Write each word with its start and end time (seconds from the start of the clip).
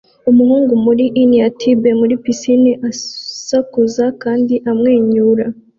Umuhungu 0.29 0.73
muri 0.85 1.05
innertube 1.23 1.89
muri 1.99 2.13
pisine 2.23 2.71
asakuza 2.89 4.05
kandi 4.23 4.53
amwenyura 4.71 5.45